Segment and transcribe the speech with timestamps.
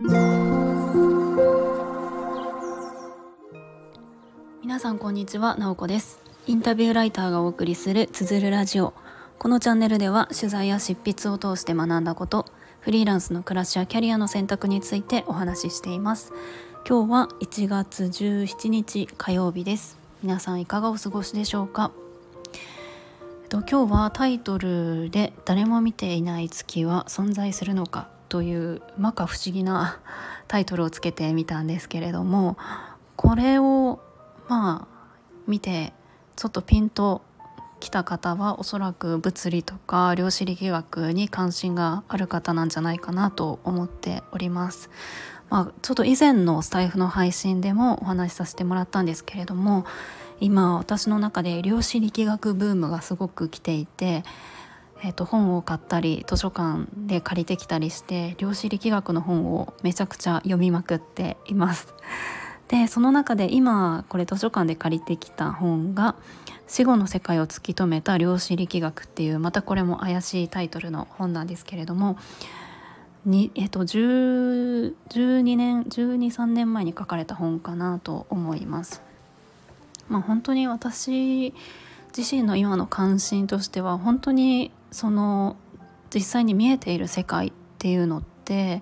[0.00, 0.12] 皆
[4.78, 6.20] さんこんにちは、なおこです。
[6.46, 8.94] インタビューライターがお送りするつづるラジオ。
[9.40, 12.46] このチャンネルでは取材や執筆を通して学んだこと
[12.78, 16.32] フリーランスの暮らしやキャリアの選択についてお話ししています。
[16.88, 19.98] 今日は1月17日火曜日です。
[20.22, 21.90] 皆さんいかがお過ごしでしょうか？
[23.48, 29.98] と今日はタイトルで「誰も見ていない月は存在するのか」という摩訶不思議な
[30.48, 32.56] タイトルをつけてみたんですけれども
[33.16, 34.00] これを
[34.48, 35.08] まあ
[35.46, 35.92] 見て
[36.36, 37.22] ちょっとピンと
[37.80, 44.90] きた方はおそらく物理とか量子力学に関心がある方なんじゃないかなと思っております。
[45.50, 49.86] まあ、ちょっと以前のスタイフの配信でもお話しさせてもらったんですけれども
[50.40, 54.24] 今私の中で量子力学ブームがすごく来ていて、
[55.02, 61.94] えー、と本を買ったり図書館で借りてきたりして量子力学の本をめちゃくちゃ読みまくっています。
[62.68, 66.16] でその中で今これ図書館で借りてきた本が
[66.68, 72.18] 「死後の世界を突き止めた量子力学」っていうまたこれも怪しいタイトルの本なんですけれども
[73.24, 79.02] に、えっと、12年123年前に書かれた本かなと思います。
[80.08, 81.52] まあ、本当に私
[82.16, 85.56] 自身の今の関心としては本当にその
[86.14, 88.80] 実際に見えている世界っていうのって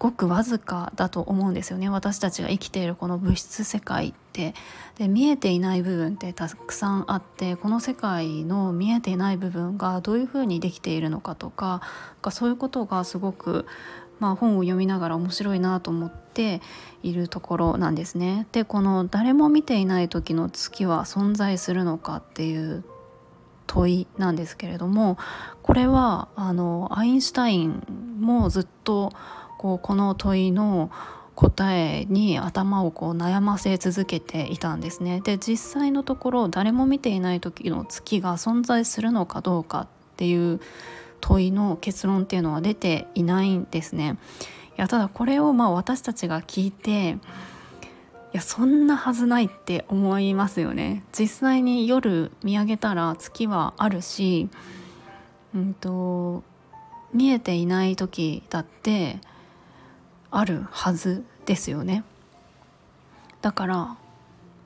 [0.00, 4.54] ごくわずかだと思うんですよね私たちが生きているこの物質世界って
[4.96, 11.82] で見えていない部分ってたくさんあってこの世界の見えていない部分がどういうふうにできているのかとか
[12.30, 13.66] そういうことがすごく、
[14.20, 16.62] まあ、本を読みながら面白いなと思って
[17.02, 18.46] いるところなんですね。
[18.52, 22.84] でこの誰も見ていない時の月は存在するのかっていう
[23.70, 25.16] 問いなんですけれども
[25.62, 27.84] これはあのアインシュタイン
[28.18, 29.12] もずっと
[29.58, 30.90] こうこの問いの
[31.36, 35.20] 答えに頭をこう悩ませ続けていたんですね。
[35.20, 39.86] で実際のところ誰も見ていない時の月が存在するのかどうかっ
[40.16, 40.60] ていう
[41.20, 44.18] 問いの結論っていうのは出ていないんですね。
[44.76, 47.18] いやただこれをまあ私たちが聞いて
[48.32, 51.02] いやそんなはずないって思いますよね。
[51.16, 54.48] 実際に夜見上げたら月はあるし、
[55.54, 56.42] うんと
[57.12, 59.18] 見えていない時だって
[60.30, 62.04] あるはずですよね
[63.42, 63.96] だから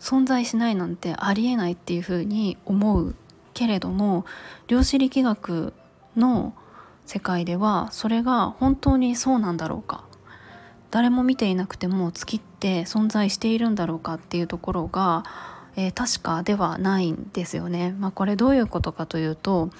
[0.00, 3.14] 存在しないなんてありえないっていうふうに思う
[3.54, 4.26] けれども
[4.66, 5.72] 量子力学
[6.16, 6.54] の
[7.06, 10.04] 世界ではそれが本当にそうなんだろうか
[10.94, 15.24] 誰も見ていなくても月って存在しているんだろうかっていうところが、
[15.74, 17.96] えー、確かではないんですよね。
[17.98, 19.70] まあ、これどういうことかというと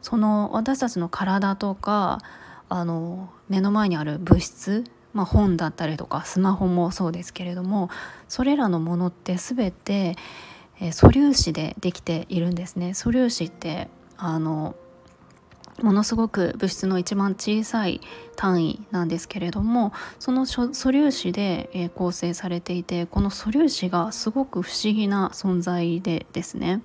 [0.00, 2.20] その私たちの体とか
[2.68, 7.90] あの目の前にある物質まあ、本だったりとかスマホもそうですけれども
[8.28, 10.14] それらのものって全て、
[10.80, 12.94] え素粒子でできているんですね。
[12.94, 14.76] 素粒子ってあの
[15.82, 18.00] ものすごく物質の一番小さい
[18.36, 26.82] 単位なんですけれどもその素粒子で、構成されていてこの素粒子がすごく不思議な存在でですね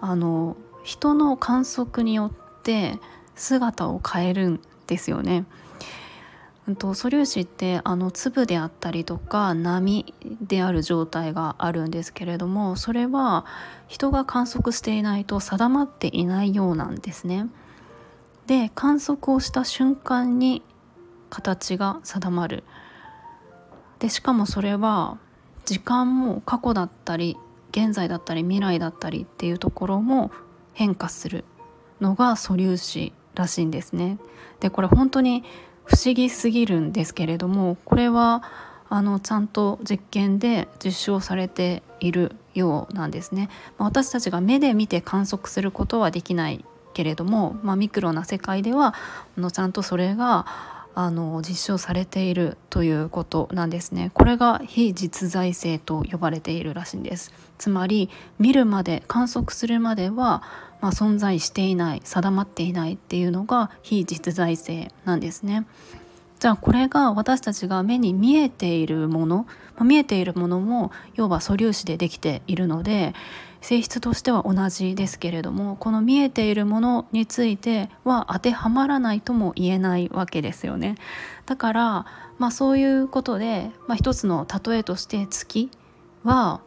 [0.00, 2.98] あの人の観測によって
[3.34, 5.46] 姿を変えるんですよね。
[6.78, 13.44] と素粒子ってあの粒であったりとか波である状態があるんですけれどもそれは
[13.86, 17.48] 人が観測していないと定まっていないようなんですね。
[18.46, 20.62] で観測をした瞬間に
[21.30, 22.64] 形が定まる。
[23.98, 25.18] でしかもそれは
[25.64, 27.36] 時間も過去だったり
[27.70, 30.30] 現在だったり未来だったりっていうところも
[30.74, 31.44] 変化する
[32.00, 34.18] のが素粒子らしいんですね。
[34.60, 35.42] でこれ本当に
[35.84, 38.42] 不思議すぎるんですけれどもこれは
[38.88, 43.48] あのちゃんと実験で実証されているようなんですね。
[43.78, 48.94] まあ、私たちが目で見て観測することはできないけれども、まあ、ミクロな世界では
[49.36, 50.46] のちゃんとそれが
[50.94, 54.10] あの実証されているということなんですね。
[54.14, 57.32] これが非実在性と呼ばれているらしいんです。
[57.58, 58.08] つまり
[58.38, 60.42] 見るまで観測するまでは
[60.84, 65.64] まあ、存在していない定まっていないっていうのが非実在性なんですね。
[66.40, 69.46] じゃあこれが私たちが目に見えているもの、
[69.76, 73.14] まあ、見えているものも要は素粒子でできているので
[73.64, 80.96] 性質としては同じですけれどもこの見えているものについては当てはまらないとも言えないわけですよね。
[81.46, 82.06] だから、
[82.38, 85.70] まあ、そういうことで、まあ、一つの例えとして月
[86.24, 86.60] は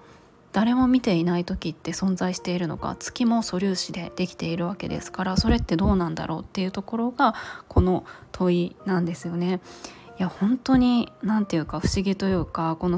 [0.53, 7.35] 誰も見ていない時って存在しているのか月も素粒子でできているわけですからそれってどうなんだろうっていうところが
[7.67, 9.59] この問いなんですよね。
[10.19, 12.97] いや本当に何て言うか不思議というかこの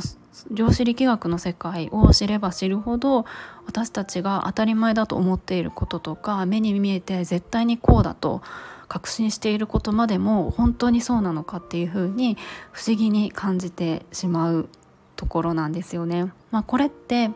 [0.51, 3.25] 量子力学の世界を知れば知るほど
[3.65, 8.41] 私たちが当たり前だと思っていることとか目に見えて絶対にこうだと
[8.87, 12.37] 確信していることまでも本当にそうなのかっていうふうに
[12.71, 14.67] 不思議に感じてしまう
[15.15, 16.31] ところなんですよね。
[16.49, 17.29] まあ、これって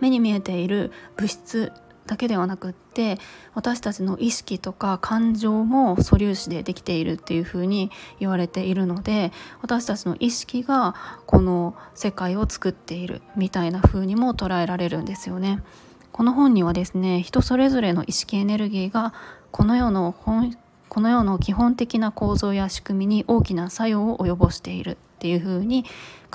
[0.00, 1.72] 目に見えている物質
[2.06, 3.18] だけではなくって
[3.54, 10.94] 私たちの意識とか感情も素粒子でできているっていうふうに言われているので私たちの意識が
[11.26, 15.62] この世界を作っているみたいな風にも捉えられるんですよね。
[16.10, 19.14] この本にはですね人それぞれの意識エネルギーが
[19.50, 20.54] この世の本
[20.88, 25.86] この世の基本的な構造や仕組みに大きな作用を及ぼしているっていう風に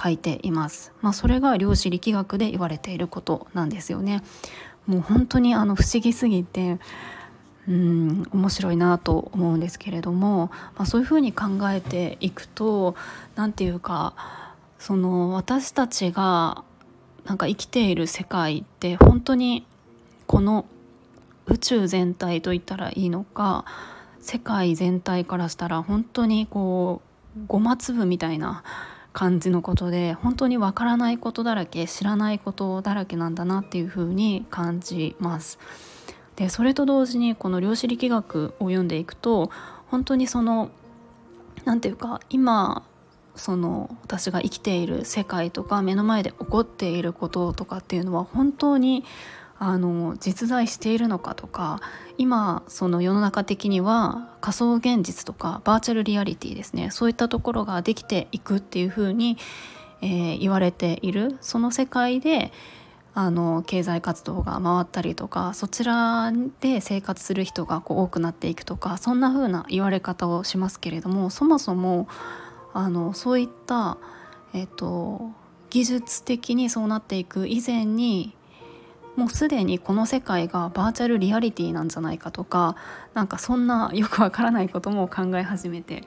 [0.02, 0.94] 書いています。
[1.02, 4.24] まあ、それが量子力学で言われていることなんですよね。
[4.88, 6.80] もう本当にあの不思議すぎて
[7.68, 12.96] うん面白いなと思うんですけれども、まあ、そういうふうに考えていくと
[13.36, 14.14] 何て言うか
[14.80, 16.64] その私たちが
[17.26, 19.66] なんか生きている世界って本当に
[20.28, 20.66] この
[21.46, 23.66] 宇宙全体といったらいいのか
[24.22, 27.02] 世界全体からしたら本当にこ
[27.38, 28.64] うごま粒みたいな
[29.18, 35.58] 感じのことで本当にわからないことだらけ知らないことだらけなんだなっていうふうに感じます。
[36.36, 39.50] でそれと同時にこの量子力学を読んでいくと
[39.88, 40.70] 本当にその
[41.66, 42.84] 何て言うか今
[43.34, 49.04] その私が生きている世界とか目の前で起こっていることとかっていうのは本当に
[49.60, 51.80] あの実在しているのかとか
[52.18, 59.38] 今その世の中的には仮想現実とかバーチャルリアリティですねそういったところができていくっていうふうに、
[60.02, 62.52] えー、言われているその世界で
[63.16, 66.32] あの経済活動が回ったりとかそちら
[66.62, 72.08] で生活する人がこう多くなっていくとかそんな風な言われ方をしますけれどもそもそも
[72.74, 73.98] あのそういった、
[74.54, 75.32] えっと、
[75.72, 78.37] 技術的にそうなっていく以前に
[79.18, 82.76] もうすでにこの世界がバーチャルリアリティなんじゃないかとか
[83.16, 86.04] なんかそんなよくわからないことも考え始めて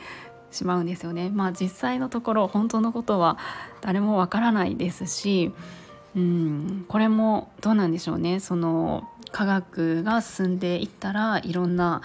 [0.52, 1.28] しまうんですよね。
[1.28, 3.36] まあ実際のところ本当のことは
[3.80, 5.52] 誰もわからないですし
[6.14, 12.02] うんこれもどうなんでしょうねその科学が進んでいったらいろんな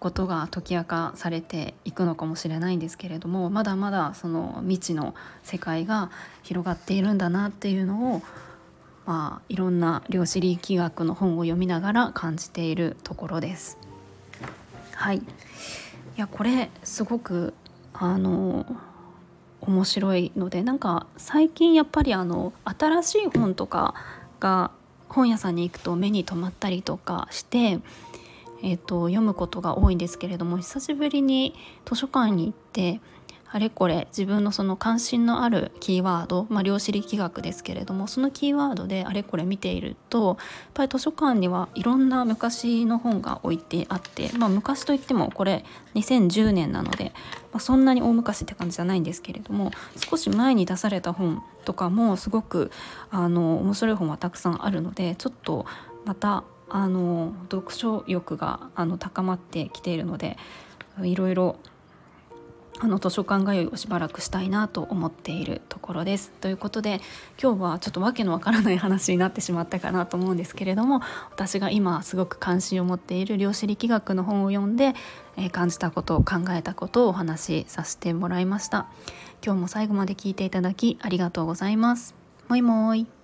[0.00, 6.10] ことが解き明かされていくのかもしれないんですけれどもまだまだその未知の世界が
[6.42, 8.22] 広がっているんだなっていうのを
[9.08, 13.78] まあ、いろんな量子力学の本を読みながら感じているところです。
[14.92, 15.22] はい、い
[16.18, 17.54] やこれすごく
[17.94, 18.66] あの
[19.62, 23.94] 面白いのでなんか最近やっぱりあの新しい本とか
[24.40, 24.72] が
[25.08, 27.80] 本屋さんに行くと目に留まったりとかして、
[28.62, 31.54] えーと読むことが多いんですけれども久しぶりに
[31.86, 33.00] 図書館に行って
[33.50, 40.36] あれこれ自分のその関心のあるキーワード、まあ、量子力学ですけれどもそのキーワードであれこれ見ているとやっ
[40.74, 45.64] ぱり図書館にはいろんな昔の本が置いてあって、まあ、昔といってもこれ
[45.94, 47.12] 2010年なので、
[47.52, 52.70] まあ、そんなに大昔って感じじゃないんですけれども少し前に出された本とかもすごく
[53.10, 55.64] あの面白い本はたくさんあるのでちょっと
[56.04, 60.36] またあの読書欲があの高まってきているので
[61.02, 61.56] いろいろ
[62.80, 66.30] あの図書館通いをしばらくしたいなと思っているところです。
[66.40, 67.00] ということで
[67.42, 74.94] 今日はちょっとわけのわからない話になってしまったかなと思うんですけれども私が今すごく関心を持っている量子力学の本を読んで、
[75.36, 78.86] えー、感じたことを考えたことをお話しさせてもらいました。
[79.44, 82.14] 今日も最後まで聞いていただきありがとうございます。
[82.48, 83.17] もいもーい。